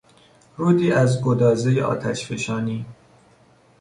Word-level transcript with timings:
رودی 0.57 0.91
از 0.91 1.21
گدازهی 1.21 1.81
آتشفشانی 1.81 2.85